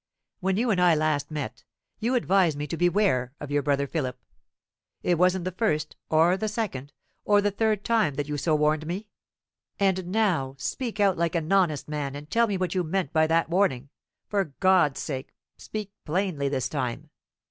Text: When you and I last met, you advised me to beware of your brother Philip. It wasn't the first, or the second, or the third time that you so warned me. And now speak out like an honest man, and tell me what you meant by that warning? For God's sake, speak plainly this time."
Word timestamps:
When 0.39 0.57
you 0.57 0.71
and 0.71 0.81
I 0.81 0.95
last 0.95 1.29
met, 1.29 1.63
you 1.99 2.15
advised 2.15 2.57
me 2.57 2.65
to 2.65 2.75
beware 2.75 3.33
of 3.39 3.51
your 3.51 3.61
brother 3.61 3.85
Philip. 3.85 4.17
It 5.03 5.19
wasn't 5.19 5.45
the 5.45 5.51
first, 5.51 5.95
or 6.09 6.35
the 6.37 6.47
second, 6.47 6.91
or 7.23 7.39
the 7.39 7.51
third 7.51 7.83
time 7.83 8.15
that 8.15 8.27
you 8.27 8.35
so 8.35 8.55
warned 8.55 8.87
me. 8.87 9.09
And 9.79 10.07
now 10.07 10.55
speak 10.57 10.99
out 10.99 11.19
like 11.19 11.35
an 11.35 11.51
honest 11.51 11.87
man, 11.87 12.15
and 12.15 12.27
tell 12.31 12.47
me 12.47 12.57
what 12.57 12.73
you 12.73 12.83
meant 12.83 13.13
by 13.13 13.27
that 13.27 13.47
warning? 13.51 13.89
For 14.27 14.45
God's 14.59 14.99
sake, 14.99 15.35
speak 15.55 15.91
plainly 16.03 16.49
this 16.49 16.67
time." 16.67 17.11